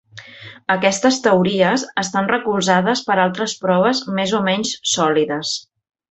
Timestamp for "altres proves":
3.27-4.01